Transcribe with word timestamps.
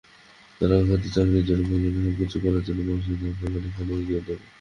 আপনার 0.51 0.69
কাঙ্ক্ষিত 0.79 1.13
চাকরির 1.15 1.45
জন্য 1.49 1.61
প্রয়োজনে 1.69 1.99
সবকিছু 2.05 2.37
করার 2.43 2.61
মানসিকতা 2.89 3.25
আপনাকে 3.29 3.57
অনেকখানি 3.59 3.91
এগিয়ে 3.95 4.21
দেবে। 4.27 4.43